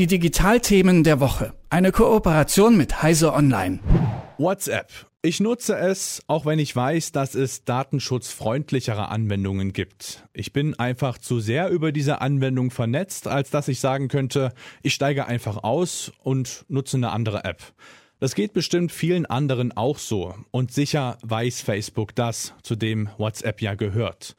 Die 0.00 0.06
Digitalthemen 0.06 1.04
der 1.04 1.20
Woche. 1.20 1.52
Eine 1.68 1.92
Kooperation 1.92 2.74
mit 2.74 3.02
Heise 3.02 3.34
Online. 3.34 3.80
WhatsApp. 4.38 4.88
Ich 5.20 5.40
nutze 5.40 5.76
es, 5.76 6.22
auch 6.26 6.46
wenn 6.46 6.58
ich 6.58 6.74
weiß, 6.74 7.12
dass 7.12 7.34
es 7.34 7.66
datenschutzfreundlichere 7.66 9.10
Anwendungen 9.10 9.74
gibt. 9.74 10.24
Ich 10.32 10.54
bin 10.54 10.74
einfach 10.78 11.18
zu 11.18 11.38
sehr 11.38 11.68
über 11.68 11.92
diese 11.92 12.22
Anwendung 12.22 12.70
vernetzt, 12.70 13.28
als 13.28 13.50
dass 13.50 13.68
ich 13.68 13.78
sagen 13.78 14.08
könnte, 14.08 14.54
ich 14.82 14.94
steige 14.94 15.26
einfach 15.26 15.64
aus 15.64 16.12
und 16.22 16.64
nutze 16.68 16.96
eine 16.96 17.12
andere 17.12 17.44
App. 17.44 17.62
Das 18.20 18.34
geht 18.34 18.54
bestimmt 18.54 18.92
vielen 18.92 19.26
anderen 19.26 19.70
auch 19.76 19.98
so. 19.98 20.34
Und 20.50 20.72
sicher 20.72 21.18
weiß 21.24 21.60
Facebook 21.60 22.14
das, 22.14 22.54
zu 22.62 22.74
dem 22.74 23.10
WhatsApp 23.18 23.60
ja 23.60 23.74
gehört. 23.74 24.34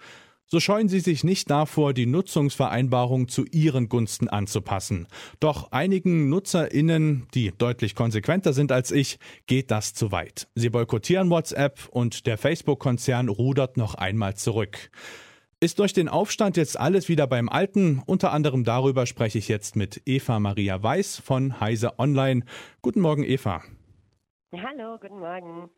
So 0.54 0.60
scheuen 0.60 0.90
sie 0.90 1.00
sich 1.00 1.24
nicht 1.24 1.50
davor, 1.50 1.94
die 1.94 2.06
Nutzungsvereinbarung 2.06 3.30
zu 3.30 3.46
ihren 3.46 3.88
Gunsten 3.88 4.28
anzupassen. 4.28 5.08
Doch 5.40 5.72
einigen 5.72 6.28
NutzerInnen, 6.28 7.26
die 7.34 7.54
deutlich 7.58 7.96
konsequenter 7.96 8.52
sind 8.52 8.74
als 8.74 8.92
ich, 8.92 9.18
geht 9.48 9.72
das 9.72 9.94
zu 9.94 10.12
weit. 10.12 10.50
Sie 10.54 10.70
boykottieren 10.70 11.30
WhatsApp 11.30 11.88
und 11.92 12.28
der 12.28 12.38
Facebook-Konzern 12.38 13.30
rudert 13.30 13.78
noch 13.78 13.96
einmal 13.96 14.36
zurück. 14.36 14.92
Ist 15.62 15.80
durch 15.80 15.94
den 15.94 16.10
Aufstand 16.10 16.58
jetzt 16.58 16.78
alles 16.78 17.08
wieder 17.08 17.28
beim 17.28 17.48
Alten? 17.48 18.04
Unter 18.06 18.34
anderem 18.34 18.66
darüber 18.66 19.06
spreche 19.06 19.38
ich 19.38 19.48
jetzt 19.48 19.78
mit 19.78 20.02
Eva 20.06 20.42
Maria 20.42 20.84
Weiß 20.84 21.18
von 21.18 21.62
Heise 21.62 21.98
Online. 21.98 22.44
Guten 22.82 23.00
Morgen, 23.00 23.24
Eva. 23.24 23.64
Hallo, 24.52 24.98
guten 25.00 25.20
Morgen. 25.20 25.70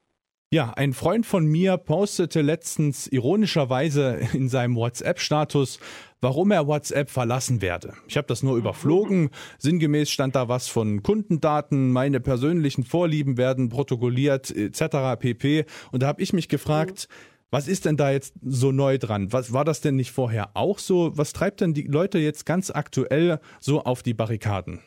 Ja, 0.54 0.70
ein 0.76 0.94
Freund 0.94 1.26
von 1.26 1.48
mir 1.48 1.78
postete 1.78 2.44
letztens 2.44 3.08
ironischerweise 3.08 4.20
in 4.34 4.50
seinem 4.50 4.76
WhatsApp-Status, 4.76 5.80
warum 6.22 6.52
er 6.52 6.68
WhatsApp 6.68 7.10
verlassen 7.10 7.64
werde. 7.64 7.96
Ich 8.08 8.18
habe 8.18 8.28
das 8.28 8.44
nur 8.44 8.56
überflogen. 8.58 9.32
Sinngemäß 9.58 10.12
stand 10.12 10.36
da 10.36 10.50
was 10.50 10.68
von 10.68 11.02
Kundendaten, 11.02 11.92
meine 11.92 12.20
persönlichen 12.20 12.84
Vorlieben 12.84 13.36
werden 13.36 13.70
protokolliert 13.70 14.56
etc. 14.56 15.20
pp. 15.20 15.66
Und 15.92 16.04
da 16.04 16.08
habe 16.08 16.22
ich 16.22 16.34
mich 16.34 16.50
gefragt, 16.50 17.08
was 17.50 17.68
ist 17.68 17.86
denn 17.86 17.98
da 17.98 18.12
jetzt 18.12 18.36
so 18.46 18.72
neu 18.72 19.00
dran? 19.00 19.34
Was 19.34 19.54
war 19.54 19.66
das 19.66 19.82
denn 19.82 19.96
nicht 19.96 20.12
vorher 20.12 20.52
auch 20.56 20.78
so? 20.78 21.18
Was 21.18 21.34
treibt 21.34 21.62
denn 21.62 21.74
die 21.74 21.88
Leute 21.88 22.20
jetzt 22.20 22.46
ganz 22.46 22.70
aktuell 22.70 23.40
so 23.60 23.82
auf 23.86 24.04
die 24.04 24.14
Barrikaden? 24.14 24.82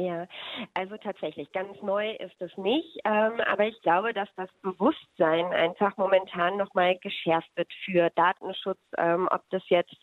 Ja, 0.00 0.28
also 0.74 0.96
tatsächlich, 0.96 1.50
ganz 1.50 1.82
neu 1.82 2.12
ist 2.12 2.40
es 2.40 2.56
nicht, 2.56 3.00
ähm, 3.04 3.40
aber 3.50 3.66
ich 3.66 3.82
glaube, 3.82 4.14
dass 4.14 4.28
das 4.36 4.48
Bewusstsein 4.62 5.46
einfach 5.46 5.96
momentan 5.96 6.56
nochmal 6.56 6.96
geschärft 6.98 7.50
wird 7.56 7.68
für 7.84 8.08
Datenschutz, 8.14 8.78
ähm, 8.96 9.28
ob 9.32 9.42
das 9.50 9.62
jetzt 9.68 9.96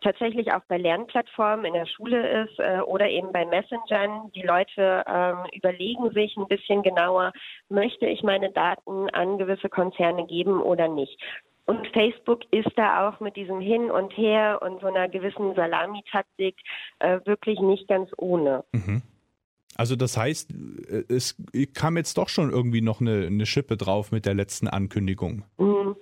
tatsächlich 0.00 0.50
auch 0.50 0.62
bei 0.66 0.78
Lernplattformen 0.78 1.66
in 1.66 1.74
der 1.74 1.84
Schule 1.84 2.44
ist 2.44 2.58
äh, 2.58 2.80
oder 2.86 3.10
eben 3.10 3.32
bei 3.32 3.44
Messengern. 3.44 4.32
Die 4.34 4.40
Leute 4.40 5.04
ähm, 5.06 5.44
überlegen 5.52 6.10
sich 6.12 6.34
ein 6.38 6.48
bisschen 6.48 6.82
genauer, 6.82 7.30
möchte 7.68 8.06
ich 8.06 8.22
meine 8.22 8.50
Daten 8.50 9.10
an 9.10 9.36
gewisse 9.36 9.68
Konzerne 9.68 10.26
geben 10.26 10.62
oder 10.62 10.88
nicht. 10.88 11.20
Und 11.66 11.86
Facebook 11.88 12.40
ist 12.50 12.70
da 12.76 13.08
auch 13.08 13.20
mit 13.20 13.36
diesem 13.36 13.60
Hin 13.60 13.90
und 13.90 14.16
Her 14.16 14.60
und 14.62 14.80
so 14.80 14.86
einer 14.86 15.08
gewissen 15.10 15.54
Salamitaktik 15.54 16.56
äh, 17.00 17.20
wirklich 17.26 17.60
nicht 17.60 17.88
ganz 17.88 18.10
ohne. 18.16 18.64
Mhm. 18.72 19.02
Also 19.76 19.96
das 19.96 20.16
heißt, 20.16 20.52
äh, 20.52 21.04
es 21.08 21.36
kam 21.72 21.96
jetzt 21.96 22.18
doch 22.18 22.28
schon 22.28 22.50
irgendwie 22.50 22.80
noch 22.80 23.00
eine, 23.00 23.26
eine 23.26 23.46
Schippe 23.46 23.76
drauf 23.76 24.12
mit 24.12 24.26
der 24.26 24.34
letzten 24.34 24.68
Ankündigung. 24.68 25.44
Mhm. 25.58 25.96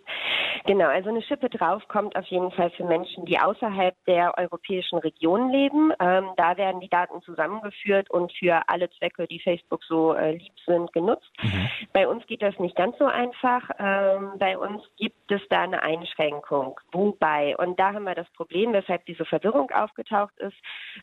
Genau, 0.65 0.87
also 0.87 1.09
eine 1.09 1.23
Schippe 1.23 1.49
drauf 1.49 1.83
kommt 1.89 2.17
auf 2.17 2.27
jeden 2.27 2.51
Fall 2.53 2.71
für 2.71 2.85
Menschen, 2.85 3.25
die 3.25 3.39
außerhalb 3.39 3.95
der 4.07 4.37
europäischen 4.39 4.99
Region 4.99 5.51
leben. 5.51 5.93
Ähm, 5.99 6.31
da 6.37 6.57
werden 6.57 6.81
die 6.81 6.89
Daten 6.89 7.21
zusammengeführt 7.23 8.11
und 8.11 8.33
für 8.33 8.63
alle 8.69 8.89
Zwecke, 8.91 9.27
die 9.27 9.41
Facebook 9.41 9.83
so 9.85 10.15
äh, 10.15 10.33
lieb 10.33 10.53
sind, 10.65 10.93
genutzt. 10.93 11.31
Mhm. 11.43 11.69
Bei 11.93 12.07
uns 12.07 12.27
geht 12.27 12.43
das 12.43 12.59
nicht 12.59 12.77
ganz 12.77 12.97
so 12.99 13.07
einfach. 13.07 13.71
Ähm, 13.79 14.33
bei 14.39 14.57
uns 14.57 14.83
gibt 14.97 15.31
es 15.31 15.41
da 15.51 15.63
eine 15.63 15.83
Einschränkung. 15.83 16.79
Wobei, 16.93 17.57
und 17.57 17.79
da 17.81 17.93
haben 17.93 18.05
wir 18.05 18.15
das 18.15 18.31
Problem, 18.33 18.73
weshalb 18.73 19.05
diese 19.07 19.25
Verwirrung 19.25 19.71
aufgetaucht 19.73 20.39
ist. 20.39 20.57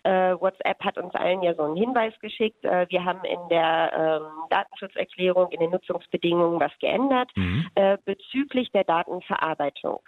Äh, 0.03 0.35
WhatsApp 0.39 0.83
hat 0.83 0.97
uns 0.97 1.13
allen 1.15 1.41
ja 1.43 1.53
so 1.53 1.63
einen 1.63 1.75
Hinweis 1.75 2.13
geschickt. 2.21 2.63
Äh, 2.63 2.87
wir 2.89 3.03
haben 3.03 3.23
in 3.25 3.39
der 3.49 4.21
ähm, 4.21 4.27
Datenschutzerklärung, 4.49 5.51
in 5.51 5.59
den 5.59 5.71
Nutzungsbedingungen 5.71 6.59
was 6.59 6.71
geändert 6.79 7.29
mhm. 7.35 7.67
äh, 7.75 7.97
bezüglich 8.05 8.71
der 8.71 8.85
Datenverarbeitung. 8.85 9.48
Datenverarbeitung. 9.55 9.99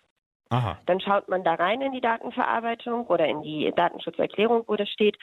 Aha. 0.50 0.78
Dann 0.86 1.00
schaut 1.00 1.30
man 1.30 1.44
da 1.44 1.54
rein 1.54 1.82
in 1.82 1.94
die 1.94 2.02
Datenverarbeitung 2.02 3.08
oder 3.08 3.26
in 3.26 3.42
die 3.42 3.72
Datenschutzerklärung, 3.76 4.66
wo 4.68 4.76
das 4.76 4.90
steht. 4.90 5.18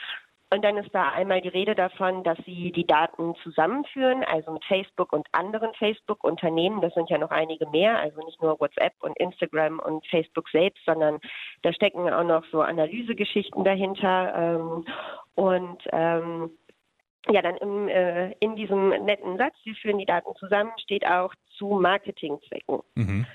Und 0.50 0.64
dann 0.64 0.78
ist 0.78 0.94
da 0.94 1.10
einmal 1.10 1.42
die 1.42 1.48
Rede 1.48 1.74
davon, 1.74 2.24
dass 2.24 2.38
sie 2.46 2.72
die 2.72 2.86
Daten 2.86 3.34
zusammenführen, 3.42 4.24
also 4.24 4.52
mit 4.52 4.64
Facebook 4.64 5.12
und 5.12 5.26
anderen 5.32 5.74
Facebook-Unternehmen. 5.74 6.80
Das 6.80 6.94
sind 6.94 7.10
ja 7.10 7.18
noch 7.18 7.30
einige 7.30 7.68
mehr, 7.68 7.98
also 7.98 8.24
nicht 8.24 8.40
nur 8.40 8.58
WhatsApp 8.58 8.94
und 9.00 9.18
Instagram 9.18 9.78
und 9.78 10.06
Facebook 10.06 10.48
selbst, 10.48 10.82
sondern 10.86 11.18
da 11.60 11.74
stecken 11.74 12.08
auch 12.08 12.24
noch 12.24 12.46
so 12.50 12.62
Analysegeschichten 12.62 13.62
dahinter. 13.62 14.34
Ähm, 14.34 14.86
und 15.34 15.82
ähm, 15.92 16.50
ja, 17.30 17.42
dann 17.42 17.58
im, 17.58 17.88
äh, 17.88 18.32
in 18.40 18.56
diesem 18.56 18.88
netten 18.88 19.36
Satz, 19.36 19.54
sie 19.64 19.74
führen 19.74 19.98
die 19.98 20.06
Daten 20.06 20.34
zusammen, 20.36 20.72
steht 20.78 21.06
auch 21.06 21.34
zu 21.58 21.78
Marketingzwecken. 21.78 22.80
Mhm. 22.94 23.26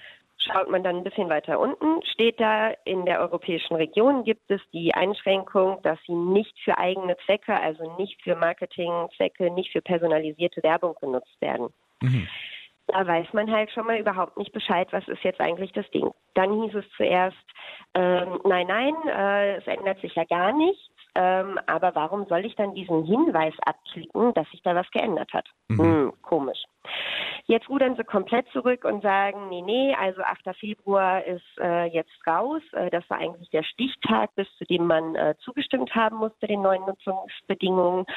Schaut 0.45 0.69
man 0.69 0.83
dann 0.83 0.97
ein 0.97 1.03
bisschen 1.03 1.29
weiter 1.29 1.59
unten, 1.59 2.03
steht 2.05 2.39
da, 2.39 2.71
in 2.83 3.05
der 3.05 3.21
europäischen 3.21 3.75
Region 3.75 4.25
gibt 4.25 4.51
es 4.51 4.59
die 4.73 4.93
Einschränkung, 4.93 5.81
dass 5.83 5.97
sie 6.05 6.13
nicht 6.13 6.53
für 6.63 6.77
eigene 6.77 7.15
Zwecke, 7.25 7.57
also 7.57 7.95
nicht 7.97 8.21
für 8.23 8.35
Marketingzwecke, 8.35 9.51
nicht 9.51 9.71
für 9.71 9.81
personalisierte 9.81 10.61
Werbung 10.61 10.95
genutzt 10.99 11.39
werden. 11.39 11.69
Mhm. 12.01 12.27
Da 12.87 13.07
weiß 13.07 13.31
man 13.31 13.49
halt 13.49 13.71
schon 13.71 13.85
mal 13.85 13.97
überhaupt 13.97 14.35
nicht 14.37 14.51
Bescheid, 14.51 14.87
was 14.91 15.07
ist 15.07 15.23
jetzt 15.23 15.39
eigentlich 15.39 15.71
das 15.71 15.89
Ding. 15.91 16.11
Dann 16.33 16.61
hieß 16.61 16.75
es 16.75 16.85
zuerst, 16.97 17.37
ähm, 17.93 18.41
nein, 18.43 18.67
nein, 18.67 18.93
äh, 19.07 19.55
es 19.55 19.67
ändert 19.67 20.01
sich 20.01 20.13
ja 20.15 20.25
gar 20.25 20.51
nichts. 20.51 20.83
Ähm, 21.15 21.59
aber 21.67 21.93
warum 21.95 22.25
soll 22.25 22.45
ich 22.45 22.55
dann 22.55 22.73
diesen 22.73 23.05
Hinweis 23.05 23.53
abklicken, 23.65 24.33
dass 24.33 24.49
sich 24.49 24.61
da 24.63 24.75
was 24.75 24.89
geändert 24.91 25.31
hat? 25.31 25.47
Mhm. 25.69 25.79
Hm, 25.79 26.13
komisch. 26.23 26.62
Jetzt 27.53 27.69
rudern 27.69 27.95
sie 27.95 28.03
komplett 28.03 28.47
zurück 28.47 28.83
und 28.83 29.03
sagen, 29.03 29.47
nee, 29.49 29.61
nee, 29.61 29.93
also 29.93 30.23
8. 30.23 30.57
Februar 30.57 31.23
ist 31.23 31.45
äh, 31.59 31.85
jetzt 31.85 32.09
raus. 32.25 32.63
Äh, 32.71 32.89
das 32.89 33.07
war 33.11 33.19
eigentlich 33.19 33.51
der 33.51 33.61
Stichtag, 33.61 34.33
bis 34.33 34.47
zu 34.57 34.65
dem 34.65 34.87
man 34.87 35.13
äh, 35.13 35.35
zugestimmt 35.37 35.93
haben 35.93 36.17
musste, 36.17 36.47
den 36.47 36.63
neuen 36.63 36.83
Nutzungsbedingungen. 36.87 38.07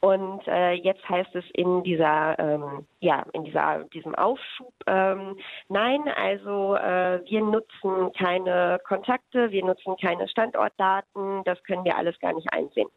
Und 0.00 0.44
äh, 0.48 0.72
jetzt 0.72 1.08
heißt 1.08 1.36
es 1.36 1.44
in 1.52 1.84
dieser, 1.84 2.36
ähm, 2.40 2.84
ja, 2.98 3.24
in 3.32 3.44
dieser, 3.44 3.84
diesem 3.94 4.16
Aufschub, 4.16 4.74
ähm, 4.88 5.38
nein, 5.68 6.08
also 6.16 6.74
äh, 6.74 7.20
wir 7.30 7.42
nutzen 7.42 8.12
keine 8.18 8.80
Kontakte, 8.88 9.52
wir 9.52 9.64
nutzen 9.64 9.94
keine 10.02 10.26
Standortdaten, 10.26 11.44
das 11.44 11.62
können 11.62 11.84
wir 11.84 11.96
alles 11.96 12.18
gar 12.18 12.32
nicht 12.32 12.52
einsehen. 12.52 12.88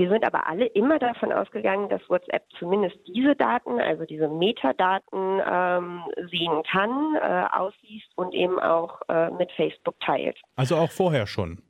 Wir 0.00 0.08
sind 0.08 0.24
aber 0.24 0.46
alle 0.46 0.64
immer 0.64 0.98
davon 0.98 1.30
ausgegangen, 1.30 1.90
dass 1.90 2.00
WhatsApp 2.08 2.42
zumindest 2.58 2.96
diese 3.06 3.36
Daten, 3.36 3.78
also 3.78 4.06
diese 4.06 4.28
Metadaten 4.28 5.42
ähm, 5.46 6.04
sehen 6.30 6.62
kann, 6.72 7.16
äh, 7.16 7.44
ausliest 7.52 8.10
und 8.16 8.32
eben 8.32 8.58
auch 8.58 9.02
äh, 9.10 9.30
mit 9.32 9.52
Facebook 9.52 10.00
teilt. 10.00 10.40
Also 10.56 10.76
auch 10.76 10.90
vorher 10.90 11.26
schon. 11.26 11.62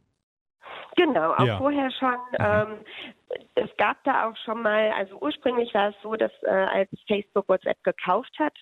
Genau, 0.95 1.33
auch 1.33 1.45
ja. 1.45 1.59
vorher 1.59 1.91
schon. 1.91 2.15
Ähm, 2.39 2.79
es 3.57 3.77
gab 3.79 3.97
da 4.05 4.29
auch 4.29 4.37
schon 4.45 4.63
mal, 4.63 4.93
also 4.93 5.19
ursprünglich 5.21 5.75
war 5.75 5.89
es 5.89 5.97
so, 6.01 6.15
dass 6.15 6.31
äh, 6.45 6.51
als 6.51 6.89
Facebook 7.09 7.49
WhatsApp 7.49 7.83
gekauft 7.83 8.33
hat, 8.39 8.55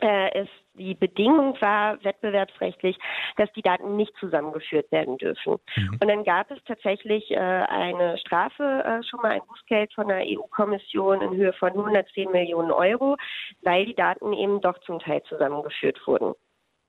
äh, 0.00 0.42
es 0.42 0.48
die 0.78 0.94
Bedingung 0.94 1.56
war 1.60 2.02
wettbewerbsrechtlich, 2.04 2.98
dass 3.36 3.50
die 3.52 3.62
Daten 3.62 3.96
nicht 3.96 4.14
zusammengeführt 4.18 4.90
werden 4.92 5.16
dürfen. 5.18 5.56
Mhm. 5.76 5.98
Und 6.00 6.08
dann 6.08 6.24
gab 6.24 6.50
es 6.50 6.62
tatsächlich 6.64 7.30
äh, 7.30 7.36
eine 7.36 8.18
Strafe, 8.18 8.62
äh, 8.84 9.02
schon 9.04 9.20
mal 9.22 9.32
ein 9.32 9.46
Bußgeld 9.48 9.92
von 9.94 10.08
der 10.08 10.22
EU-Kommission 10.26 11.22
in 11.22 11.36
Höhe 11.36 11.52
von 11.54 11.70
110 11.70 12.30
Millionen 12.30 12.70
Euro, 12.70 13.16
weil 13.62 13.86
die 13.86 13.94
Daten 13.94 14.32
eben 14.32 14.60
doch 14.60 14.78
zum 14.80 14.98
Teil 14.98 15.22
zusammengeführt 15.24 15.98
wurden. 16.06 16.34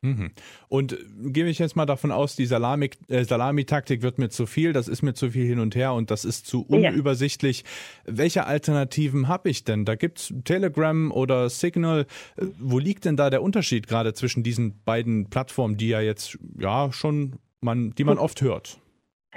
Mhm. 0.02 0.32
Und 0.68 0.94
äh, 0.94 0.98
gehe 1.32 1.48
ich 1.48 1.60
jetzt 1.60 1.76
mal 1.76 1.86
davon 1.86 2.12
aus, 2.12 2.36
die 2.36 2.46
Salami, 2.46 2.92
äh, 3.08 3.24
Salamitaktik 3.24 4.02
wird 4.02 4.20
mir 4.20 4.30
zu 4.30 4.46
viel, 4.46 4.74
das 4.74 4.88
ist 4.88 5.02
mir 5.02 5.14
zu 5.14 5.32
viel 5.32 5.46
hin 5.46 5.60
und 5.60 5.76
her 5.76 5.94
und 5.94 6.12
das 6.12 6.26
ist 6.26 6.46
zu 6.46 6.62
unübersichtlich. 6.62 7.64
Ja. 8.06 8.18
Welche 8.18 8.46
Alternativen 8.46 9.28
habe 9.28 9.50
ich 9.50 9.64
denn? 9.64 9.86
Da 9.86 9.96
gibt 9.96 10.20
es 10.20 10.34
Telegram 10.44 11.12
oder 11.12 11.50
Signal. 11.50 12.06
Äh, 12.36 12.46
wo 12.60 12.80
liegt 12.80 13.06
denn 13.06 13.18
da 13.18 13.30
der 13.30 13.42
Unterschied 13.42 13.88
gerade 13.88 14.14
zwischen 14.14 14.44
diesen 14.44 14.84
beiden 14.84 15.30
Plattformen, 15.30 15.78
die 15.78 15.90
ja 15.90 16.02
jetzt 16.02 16.38
ja 16.60 16.92
schon 16.92 17.38
man, 17.62 17.92
die 17.92 18.04
man 18.04 18.18
oft 18.18 18.42
hört? 18.42 18.80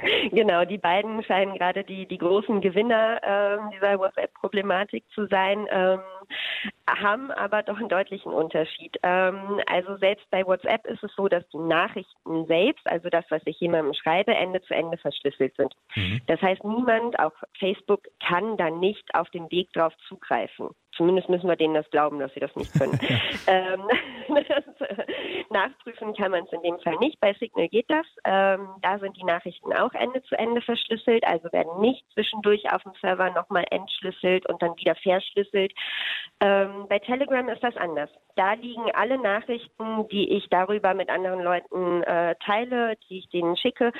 Genau, 0.32 0.64
die 0.64 0.78
beiden 0.78 1.22
scheinen 1.24 1.54
gerade 1.54 1.84
die, 1.84 2.06
die 2.06 2.18
großen 2.18 2.60
Gewinner 2.60 3.20
äh, 3.22 3.58
dieser 3.74 3.98
WhatsApp-Problematik 3.98 5.04
zu 5.14 5.26
sein, 5.26 5.66
ähm, 5.70 6.00
haben 6.88 7.30
aber 7.30 7.62
doch 7.62 7.78
einen 7.78 7.88
deutlichen 7.88 8.32
Unterschied. 8.32 8.96
Ähm, 9.02 9.60
also 9.66 9.96
selbst 9.96 10.28
bei 10.30 10.46
WhatsApp 10.46 10.86
ist 10.86 11.02
es 11.02 11.12
so, 11.16 11.28
dass 11.28 11.46
die 11.48 11.58
Nachrichten 11.58 12.46
selbst, 12.46 12.86
also 12.86 13.08
das, 13.08 13.24
was 13.30 13.42
ich 13.44 13.58
jemandem 13.60 13.94
schreibe, 13.94 14.34
Ende 14.34 14.60
zu 14.62 14.74
Ende 14.74 14.98
verschlüsselt 14.98 15.54
sind. 15.56 15.74
Mhm. 15.94 16.20
Das 16.26 16.40
heißt, 16.40 16.64
niemand, 16.64 17.18
auch 17.18 17.32
Facebook, 17.58 18.02
kann 18.26 18.56
dann 18.56 18.80
nicht 18.80 19.14
auf 19.14 19.30
dem 19.30 19.50
Weg 19.50 19.72
drauf 19.72 19.92
zugreifen. 20.08 20.70
Zumindest 21.00 21.30
müssen 21.30 21.48
wir 21.48 21.56
denen 21.56 21.72
das 21.72 21.88
glauben, 21.88 22.18
dass 22.18 22.30
sie 22.34 22.40
das 22.40 22.54
nicht 22.56 22.74
können. 22.74 23.00
ähm, 23.46 23.80
das, 24.28 24.80
äh, 24.86 25.06
nachprüfen 25.48 26.12
kann 26.12 26.30
man 26.30 26.44
es 26.44 26.52
in 26.52 26.60
dem 26.60 26.78
Fall 26.80 26.96
nicht. 26.96 27.18
Bei 27.20 27.32
Signal 27.32 27.68
geht 27.68 27.88
das. 27.88 28.04
Ähm, 28.26 28.68
da 28.82 28.98
sind 28.98 29.16
die 29.16 29.24
Nachrichten 29.24 29.72
auch 29.72 29.94
Ende 29.94 30.22
zu 30.24 30.38
Ende 30.38 30.60
verschlüsselt, 30.60 31.26
also 31.26 31.50
werden 31.54 31.80
nicht 31.80 32.04
zwischendurch 32.12 32.70
auf 32.70 32.82
dem 32.82 32.92
Server 33.00 33.30
nochmal 33.30 33.64
entschlüsselt 33.70 34.46
und 34.46 34.60
dann 34.60 34.76
wieder 34.76 34.94
verschlüsselt. 34.94 35.72
Ähm, 36.42 36.84
bei 36.90 36.98
Telegram 36.98 37.48
ist 37.48 37.64
das 37.64 37.78
anders. 37.78 38.10
Da 38.36 38.52
liegen 38.52 38.92
alle 38.92 39.16
Nachrichten, 39.16 40.06
die 40.08 40.36
ich 40.36 40.50
darüber 40.50 40.92
mit 40.92 41.08
anderen 41.08 41.40
Leuten 41.40 42.02
äh, 42.02 42.34
teile, 42.44 42.96
die 43.08 43.20
ich 43.20 43.28
denen 43.30 43.56
schicke, 43.56 43.92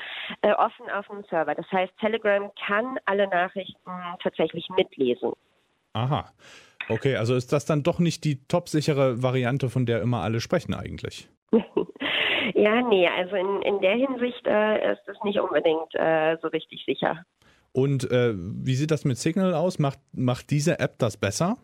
äh, 0.43 0.53
offen 0.53 0.87
auf 0.91 1.07
dem 1.07 1.23
Server. 1.31 1.55
Das 1.55 1.69
heißt, 1.71 1.97
Telegram 1.97 2.51
kann 2.63 2.99
alle 3.05 3.27
Nachrichten 3.27 3.91
tatsächlich 4.21 4.69
mitlesen. 4.69 5.33
Aha. 5.93 6.25
Okay, 6.91 7.15
also 7.15 7.35
ist 7.35 7.53
das 7.53 7.65
dann 7.65 7.83
doch 7.83 7.99
nicht 7.99 8.25
die 8.25 8.45
topsichere 8.47 9.23
Variante, 9.23 9.69
von 9.69 9.85
der 9.85 10.01
immer 10.01 10.21
alle 10.21 10.41
sprechen 10.41 10.73
eigentlich? 10.73 11.29
ja, 12.53 12.81
nee, 12.81 13.07
also 13.07 13.35
in, 13.35 13.61
in 13.61 13.79
der 13.79 13.95
Hinsicht 13.95 14.45
äh, 14.45 14.91
ist 14.91 15.07
es 15.07 15.17
nicht 15.23 15.39
unbedingt 15.39 15.95
äh, 15.95 16.37
so 16.41 16.49
richtig 16.49 16.83
sicher. 16.85 17.23
Und 17.71 18.11
äh, 18.11 18.33
wie 18.35 18.75
sieht 18.75 18.91
das 18.91 19.05
mit 19.05 19.17
Signal 19.17 19.53
aus? 19.53 19.79
Macht, 19.79 19.99
macht 20.11 20.51
diese 20.51 20.79
App 20.79 20.99
das 20.99 21.15
besser? 21.15 21.57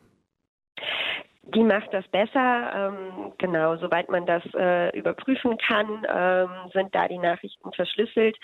Die 1.53 1.63
macht 1.63 1.93
das 1.93 2.07
besser. 2.07 2.71
Ähm, 2.73 3.33
genau, 3.37 3.75
soweit 3.77 4.09
man 4.09 4.25
das 4.25 4.43
äh, 4.55 4.97
überprüfen 4.97 5.57
kann, 5.57 6.05
ähm, 6.09 6.49
sind 6.71 6.95
da 6.95 7.07
die 7.09 7.17
Nachrichten 7.17 7.71
verschlüsselt 7.73 8.37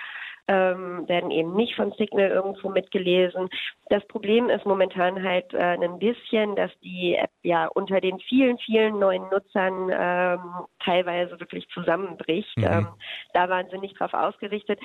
ähm, 0.47 1.07
werden 1.07 1.31
eben 1.31 1.53
nicht 1.55 1.75
von 1.75 1.91
Signal 1.93 2.29
irgendwo 2.29 2.69
mitgelesen. 2.69 3.49
Das 3.89 4.05
Problem 4.07 4.49
ist 4.49 4.65
momentan 4.65 5.23
halt 5.23 5.53
äh, 5.53 5.77
ein 5.81 5.99
bisschen, 5.99 6.55
dass 6.55 6.71
die 6.81 7.15
App 7.15 7.31
ja 7.43 7.67
unter 7.67 8.01
den 8.01 8.19
vielen, 8.19 8.57
vielen 8.57 8.99
neuen 8.99 9.23
Nutzern 9.29 9.89
ähm, 9.91 10.65
teilweise 10.83 11.39
wirklich 11.39 11.67
zusammenbricht. 11.69 12.57
Mhm. 12.57 12.63
Ähm, 12.63 12.87
da 13.33 13.49
waren 13.49 13.67
sie 13.71 13.77
nicht 13.77 13.99
drauf 13.99 14.13
ausgerichtet. 14.13 14.79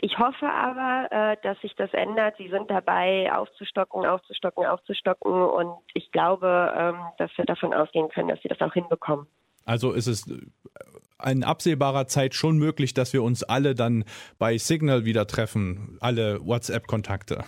Ich 0.00 0.18
hoffe 0.18 0.48
aber, 0.48 1.08
äh, 1.12 1.36
dass 1.42 1.60
sich 1.60 1.74
das 1.76 1.92
ändert. 1.92 2.36
Sie 2.38 2.48
sind 2.48 2.70
dabei, 2.70 3.32
aufzustocken, 3.32 4.04
aufzustocken, 4.06 4.66
aufzustocken. 4.66 5.32
Und 5.32 5.74
ich 5.94 6.10
glaube, 6.10 6.72
ähm, 6.76 6.96
dass 7.18 7.30
wir 7.36 7.44
davon 7.44 7.72
ausgehen 7.74 8.08
können, 8.08 8.28
dass 8.28 8.40
sie 8.42 8.48
das 8.48 8.60
auch 8.60 8.72
hinbekommen. 8.72 9.26
Also 9.64 9.92
ist 9.92 10.08
es 10.08 10.26
in 11.26 11.44
absehbarer 11.44 12.06
Zeit 12.06 12.34
schon 12.34 12.58
möglich, 12.58 12.94
dass 12.94 13.12
wir 13.12 13.22
uns 13.22 13.42
alle 13.42 13.74
dann 13.74 14.04
bei 14.38 14.58
Signal 14.58 15.04
wieder 15.04 15.26
treffen, 15.26 15.98
alle 16.00 16.40
WhatsApp-Kontakte. 16.44 17.44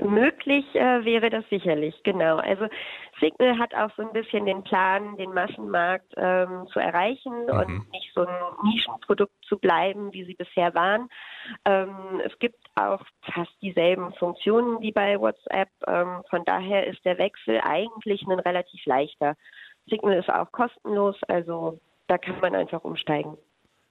Möglich 0.00 0.64
äh, 0.74 1.04
wäre 1.04 1.28
das 1.28 1.44
sicherlich, 1.50 1.94
genau. 2.04 2.36
Also 2.36 2.68
Signal 3.20 3.58
hat 3.58 3.74
auch 3.74 3.90
so 3.96 4.02
ein 4.02 4.12
bisschen 4.12 4.46
den 4.46 4.62
Plan, 4.62 5.16
den 5.16 5.34
Massenmarkt 5.34 6.12
ähm, 6.16 6.68
zu 6.72 6.78
erreichen 6.78 7.46
mhm. 7.46 7.50
und 7.50 7.90
nicht 7.90 8.12
so 8.14 8.24
ein 8.24 8.34
Nischenprodukt 8.62 9.34
zu 9.44 9.58
bleiben, 9.58 10.12
wie 10.12 10.24
sie 10.24 10.34
bisher 10.34 10.74
waren. 10.74 11.08
Ähm, 11.64 12.20
es 12.24 12.38
gibt 12.38 12.64
auch 12.76 13.00
fast 13.22 13.50
dieselben 13.60 14.12
Funktionen 14.14 14.80
wie 14.80 14.92
bei 14.92 15.18
WhatsApp. 15.18 15.70
Ähm, 15.86 16.22
von 16.30 16.44
daher 16.44 16.86
ist 16.86 17.04
der 17.04 17.18
Wechsel 17.18 17.60
eigentlich 17.64 18.22
ein 18.22 18.38
relativ 18.38 18.84
leichter. 18.86 19.34
Signal 19.86 20.18
ist 20.18 20.30
auch 20.30 20.52
kostenlos, 20.52 21.16
also 21.26 21.80
da 22.08 22.18
kann 22.18 22.40
man 22.40 22.54
einfach 22.54 22.82
umsteigen. 22.82 23.36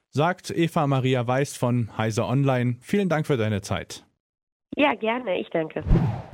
Sagt 0.09 0.51
Eva 0.51 0.87
Maria 0.87 1.25
Weiß 1.25 1.55
von 1.55 1.89
Heise 1.97 2.25
Online. 2.25 2.77
Vielen 2.81 3.09
Dank 3.09 3.27
für 3.27 3.37
deine 3.37 3.61
Zeit. 3.61 4.05
Ja, 4.75 4.93
gerne, 4.93 5.39
ich 5.39 5.49
danke. 5.49 5.83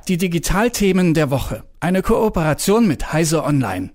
Die 0.08 0.18
Digitalthemen 0.18 1.14
der 1.14 1.30
Woche. 1.30 1.64
Eine 1.80 2.02
Kooperation 2.02 2.86
mit 2.86 3.12
Heise 3.12 3.42
Online. 3.42 3.94